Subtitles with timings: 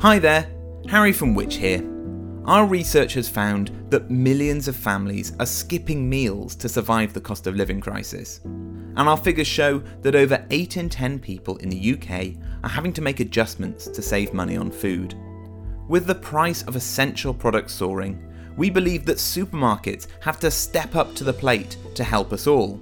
[0.00, 0.50] Hi there,
[0.88, 1.86] Harry from Which here.
[2.46, 7.46] Our research has found that millions of families are skipping meals to survive the cost
[7.46, 8.40] of living crisis.
[8.42, 12.34] And our figures show that over 8 in 10 people in the UK
[12.64, 15.14] are having to make adjustments to save money on food.
[15.86, 18.26] With the price of essential products soaring,
[18.56, 22.80] we believe that supermarkets have to step up to the plate to help us all.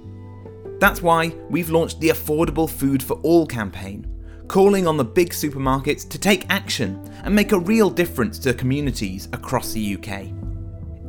[0.79, 4.07] That's why we've launched the Affordable Food for All campaign,
[4.49, 9.29] calling on the big supermarkets to take action and make a real difference to communities
[9.31, 10.33] across the UK.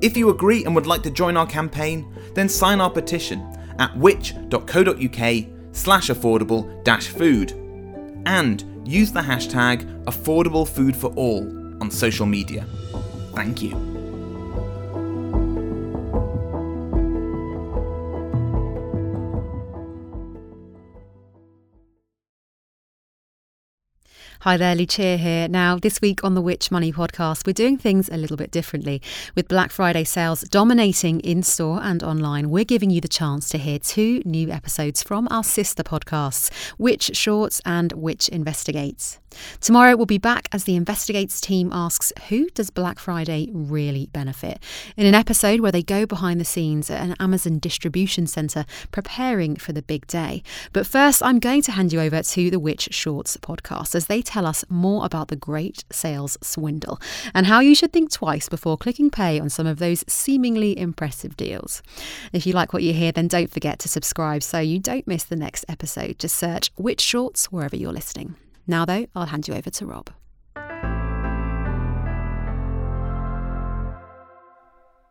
[0.00, 3.40] If you agree and would like to join our campaign, then sign our petition
[3.78, 7.52] at which.co.uk slash affordable food
[8.26, 11.42] and use the hashtag affordable food for all
[11.82, 12.66] on social media.
[13.34, 13.89] Thank you.
[24.44, 25.48] Hi there, Lucia here.
[25.48, 29.02] Now, this week on the Which Money podcast, we're doing things a little bit differently.
[29.34, 33.58] With Black Friday sales dominating in store and online, we're giving you the chance to
[33.58, 39.18] hear two new episodes from our sister podcasts, Which Shorts and Which Investigates.
[39.60, 44.62] Tomorrow we'll be back as the Investigates team asks who does Black Friday really benefit?
[44.96, 49.56] In an episode where they go behind the scenes at an Amazon distribution centre preparing
[49.56, 50.42] for the big day.
[50.72, 54.22] But first, I'm going to hand you over to the Which Shorts podcast as they
[54.22, 57.00] tell us more about the great sales swindle
[57.34, 61.36] and how you should think twice before clicking pay on some of those seemingly impressive
[61.36, 61.82] deals.
[62.32, 65.24] If you like what you hear, then don't forget to subscribe so you don't miss
[65.24, 66.18] the next episode.
[66.18, 68.36] Just search Which Shorts wherever you're listening.
[68.70, 70.10] Now, though, I'll hand you over to Rob.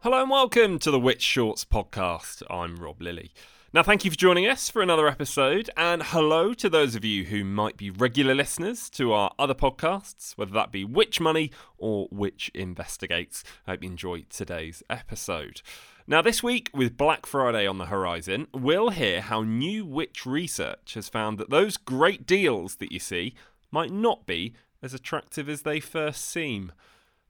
[0.02, 2.42] Hello and welcome to the Which Shorts podcast.
[2.50, 3.34] I'm Rob Lilly.
[3.74, 7.26] Now, thank you for joining us for another episode, and hello to those of you
[7.26, 12.08] who might be regular listeners to our other podcasts, whether that be Which Money or
[12.12, 13.44] Which Investigates.
[13.68, 15.62] I hope you enjoyed today's episode.
[16.08, 20.96] Now, this week, with Black Friday on the horizon, we'll hear how new Which research
[20.96, 23.36] has found that those great deals that you see
[23.72, 26.72] might not be as attractive as they first seem.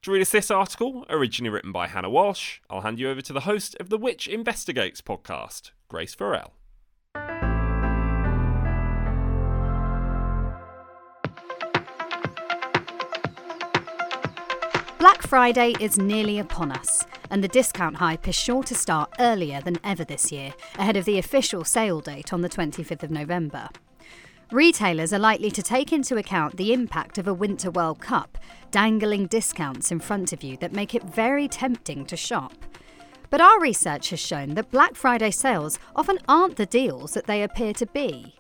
[0.04, 3.34] To read us this article, originally written by Hannah Walsh, I'll hand you over to
[3.34, 6.54] the host of the Which Investigates podcast, Grace Farrell.
[15.00, 19.62] Black Friday is nearly upon us, and the discount hype is sure to start earlier
[19.62, 23.70] than ever this year, ahead of the official sale date on the 25th of November.
[24.52, 28.36] Retailers are likely to take into account the impact of a Winter World Cup,
[28.72, 32.54] dangling discounts in front of you that make it very tempting to shop.
[33.30, 37.44] But our research has shown that Black Friday sales often aren't the deals that they
[37.44, 38.34] appear to be.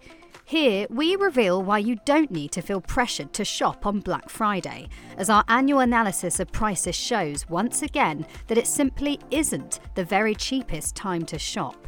[0.46, 4.90] Here, we reveal why you don't need to feel pressured to shop on Black Friday,
[5.16, 10.34] as our annual analysis of prices shows once again that it simply isn't the very
[10.34, 11.88] cheapest time to shop.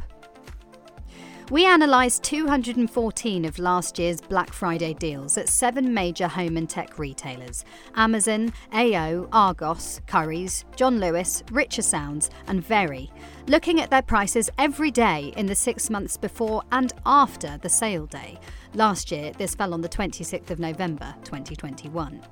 [1.50, 6.98] We analysed 214 of last year's Black Friday deals at seven major home and tech
[6.98, 7.64] retailers
[7.94, 13.10] Amazon, AO, Argos, Currys, John Lewis, Richer Sounds, and Very,
[13.48, 18.06] looking at their prices every day in the six months before and after the sale
[18.06, 18.38] day.
[18.74, 22.22] Last year, this fell on the 26th of November 2021.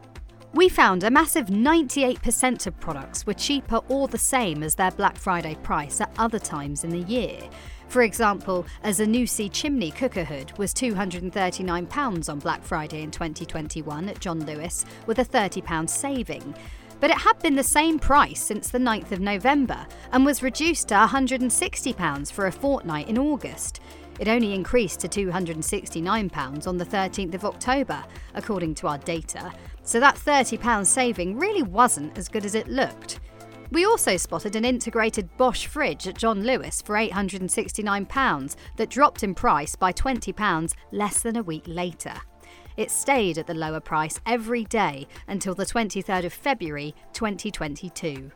[0.52, 5.16] We found a massive 98% of products were cheaper or the same as their Black
[5.16, 7.38] Friday price at other times in the year.
[7.86, 14.18] For example, a Zanussi chimney cooker hood was £239 on Black Friday in 2021 at
[14.18, 16.54] John Lewis, with a £30 saving.
[16.98, 20.88] But it had been the same price since the 9th of November and was reduced
[20.88, 23.80] to £160 for a fortnight in August.
[24.20, 28.04] It only increased to £269 on the 13th of October,
[28.34, 29.50] according to our data.
[29.82, 33.18] So that £30 saving really wasn't as good as it looked.
[33.72, 39.34] We also spotted an integrated Bosch fridge at John Lewis for £869 that dropped in
[39.34, 42.14] price by £20 less than a week later.
[42.76, 48.30] It stayed at the lower price every day until the 23rd of February 2022.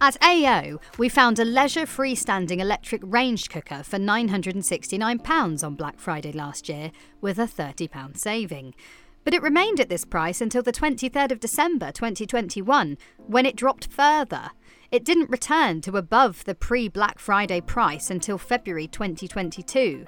[0.00, 6.30] At AO, we found a leisure freestanding electric range cooker for £969 on Black Friday
[6.30, 8.76] last year, with a £30 saving.
[9.24, 12.96] But it remained at this price until the 23rd of December 2021,
[13.26, 14.50] when it dropped further.
[14.92, 20.06] It didn't return to above the pre Black Friday price until February 2022.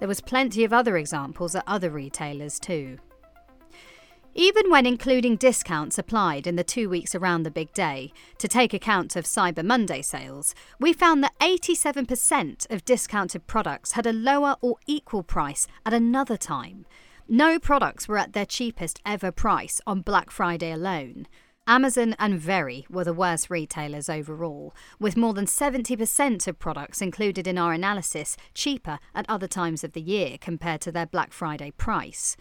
[0.00, 2.98] There was plenty of other examples at other retailers too.
[4.34, 8.72] Even when including discounts applied in the two weeks around the big day, to take
[8.72, 14.54] account of Cyber Monday sales, we found that 87% of discounted products had a lower
[14.60, 16.86] or equal price at another time.
[17.28, 21.26] No products were at their cheapest ever price on Black Friday alone.
[21.66, 27.48] Amazon and Very were the worst retailers overall, with more than 70% of products included
[27.48, 31.72] in our analysis cheaper at other times of the year compared to their Black Friday
[31.72, 32.36] price.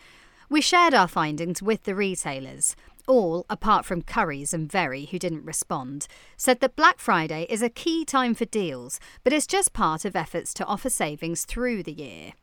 [0.51, 2.75] We shared our findings with the retailers.
[3.07, 6.07] All, apart from Currys and Very, who didn't respond,
[6.37, 10.15] said that Black Friday is a key time for deals, but it's just part of
[10.15, 12.33] efforts to offer savings through the year.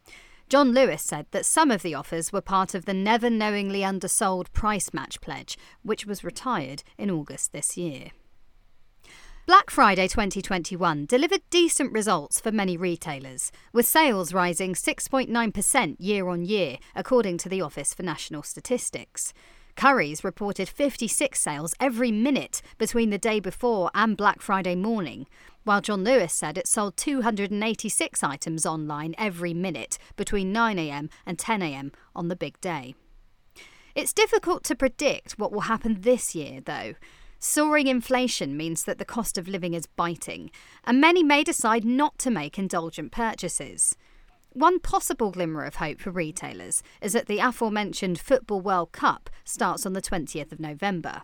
[0.49, 4.53] John Lewis said that some of the offers were part of the Never Knowingly Undersold
[4.53, 8.13] Price Match Pledge, which was retired in August this year.
[9.47, 16.45] Black Friday 2021 delivered decent results for many retailers, with sales rising 6.9% year on
[16.45, 19.33] year, according to the Office for National Statistics.
[19.77, 25.29] Currys reported 56 sales every minute between the day before and Black Friday morning,
[25.63, 31.93] while John Lewis said it sold 286 items online every minute between 9am and 10am
[32.17, 32.97] on the big day.
[33.95, 36.95] It's difficult to predict what will happen this year, though.
[37.39, 40.51] Soaring inflation means that the cost of living is biting,
[40.85, 43.95] and many may decide not to make indulgent purchases.
[44.53, 49.85] One possible glimmer of hope for retailers is that the aforementioned Football World Cup starts
[49.85, 51.23] on the 20th of November.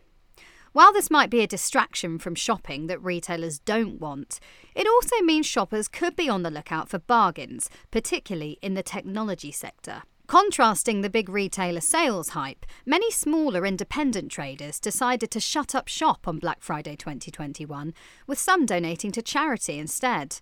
[0.72, 4.38] While this might be a distraction from shopping that retailers don't want,
[4.74, 9.52] it also means shoppers could be on the lookout for bargains, particularly in the technology
[9.52, 10.02] sector.
[10.32, 16.26] Contrasting the big retailer sales hype, many smaller independent traders decided to shut up shop
[16.26, 17.92] on Black Friday 2021,
[18.26, 20.40] with some donating to charity instead.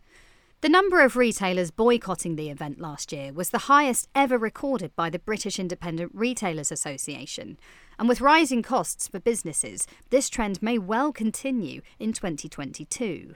[0.61, 5.11] The number of retailers boycotting the event last year was the highest ever recorded by
[5.11, 7.59] the British Independent Retailers Association.
[7.99, 13.35] And with rising costs for businesses, this trend may well continue in 2022.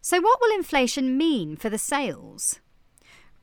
[0.00, 2.58] So, what will inflation mean for the sales?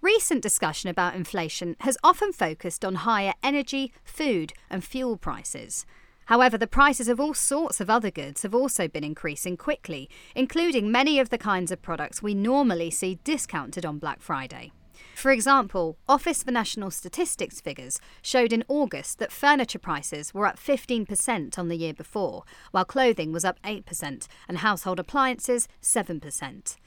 [0.01, 5.86] Recent discussion about inflation has often focused on higher energy, food, and fuel prices.
[6.28, 10.90] However, the prices of all sorts of other goods have also been increasing quickly, including
[10.90, 14.72] many of the kinds of products we normally see discounted on Black Friday.
[15.16, 20.57] For example, Office for National Statistics figures showed in August that furniture prices were up
[20.57, 26.78] 15% on the year before, while clothing was up 8% and household appliances 7%.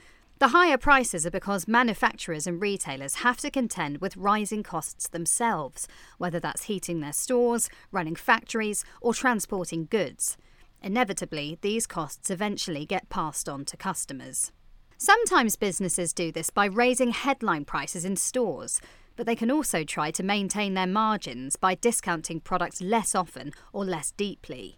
[0.43, 5.87] The higher prices are because manufacturers and retailers have to contend with rising costs themselves,
[6.19, 10.37] whether that's heating their stores, running factories, or transporting goods.
[10.83, 14.51] Inevitably, these costs eventually get passed on to customers.
[14.99, 18.81] Sometimes businesses do this by raising headline prices in stores,
[19.15, 23.85] but they can also try to maintain their margins by discounting products less often or
[23.85, 24.77] less deeply.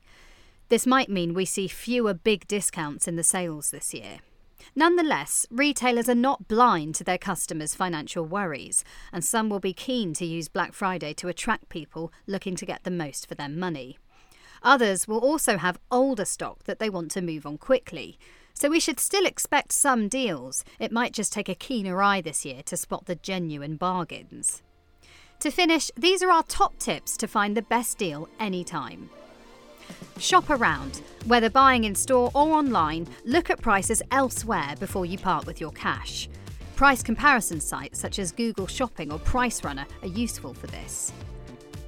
[0.69, 4.19] This might mean we see fewer big discounts in the sales this year.
[4.75, 10.14] Nonetheless, retailers are not blind to their customers' financial worries, and some will be keen
[10.14, 13.99] to use Black Friday to attract people looking to get the most for their money.
[14.62, 18.19] Others will also have older stock that they want to move on quickly.
[18.55, 20.64] So we should still expect some deals.
[20.78, 24.62] It might just take a keener eye this year to spot the genuine bargains.
[25.40, 29.10] To finish, these are our top tips to find the best deal anytime.
[30.19, 31.02] Shop around.
[31.26, 35.72] Whether buying in store or online, look at prices elsewhere before you part with your
[35.72, 36.28] cash.
[36.76, 41.12] Price comparison sites such as Google Shopping or PriceRunner are useful for this.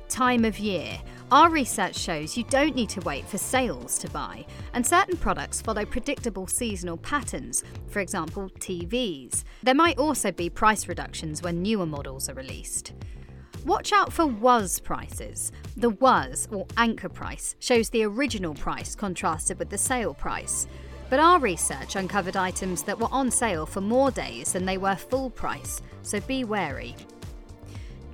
[0.09, 0.99] Time of year.
[1.33, 5.61] Our research shows you don't need to wait for sales to buy, and certain products
[5.61, 9.43] follow predictable seasonal patterns, for example, TVs.
[9.65, 12.93] There might also be price reductions when newer models are released.
[13.67, 15.51] Watch out for was prices.
[15.77, 20.69] The was, or anchor price, shows the original price contrasted with the sale price.
[21.11, 24.95] But our research uncovered items that were on sale for more days than they were
[24.95, 26.95] full price, so be wary.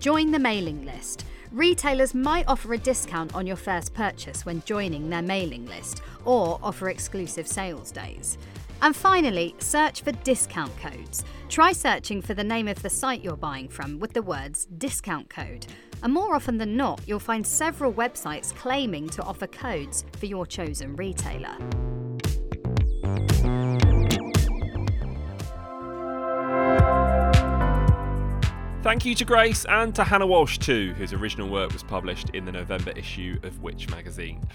[0.01, 1.27] Join the mailing list.
[1.53, 6.59] Retailers might offer a discount on your first purchase when joining their mailing list, or
[6.63, 8.39] offer exclusive sales days.
[8.83, 11.25] And finally, search for discount codes.
[11.49, 15.31] Try searching for the name of the site you're buying from with the words discount
[15.31, 15.67] code.
[16.03, 20.47] And more often than not, you'll find several websites claiming to offer codes for your
[20.47, 21.57] chosen retailer.
[28.93, 32.45] Thank you to Grace and to Hannah Walsh too, whose original work was published in
[32.45, 34.47] the November issue of Which magazine.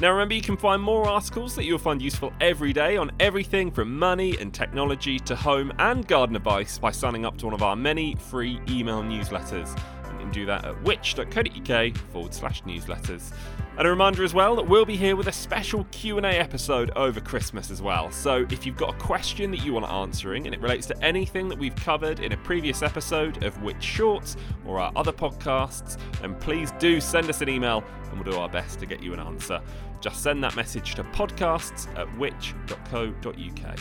[0.00, 3.68] Now, remember, you can find more articles that you'll find useful every day on everything
[3.72, 7.64] from money and technology to home and garden advice by signing up to one of
[7.64, 9.76] our many free email newsletters.
[10.20, 13.32] Can do that at which.co.uk forward slash newsletters.
[13.78, 17.20] And a reminder as well that we'll be here with a special Q&A episode over
[17.20, 18.10] Christmas as well.
[18.10, 21.48] So if you've got a question that you want answering and it relates to anything
[21.48, 24.36] that we've covered in a previous episode of Which Shorts
[24.66, 28.48] or our other podcasts, then please do send us an email and we'll do our
[28.48, 29.62] best to get you an answer.
[30.00, 33.78] Just send that message to podcasts at which.co.uk.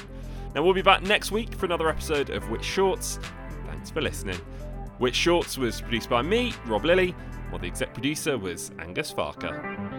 [0.56, 3.20] Now we'll be back next week for another episode of Which Shorts.
[3.68, 4.40] Thanks for listening.
[5.00, 7.16] Which Shorts was produced by me, Rob Lilly,
[7.50, 9.99] while the exec producer was Angus Farker.